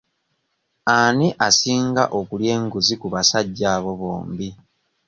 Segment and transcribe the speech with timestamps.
[0.97, 4.49] Ani asinga okulya enguzi ku basajja abo bombi?